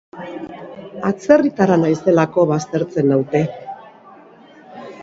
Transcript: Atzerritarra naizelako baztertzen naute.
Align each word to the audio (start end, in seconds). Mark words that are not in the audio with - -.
Atzerritarra 1.09 1.77
naizelako 1.83 2.47
baztertzen 2.53 3.13
naute. 3.17 3.45